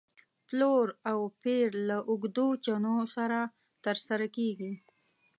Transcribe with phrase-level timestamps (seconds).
[0.47, 3.39] پلور او پېر له اوږدو چنو سره
[3.83, 4.73] تر سره کېږي.